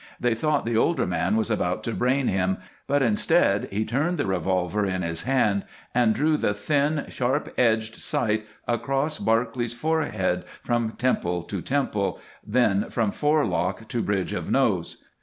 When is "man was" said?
1.05-1.51